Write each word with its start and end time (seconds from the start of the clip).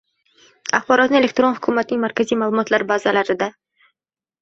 Axborotni 0.77 1.19
elektron 1.19 1.59
hukumatning 1.59 2.03
markaziy 2.07 2.43
ma’lumotlar 2.43 2.89
bazalarida 2.97 3.55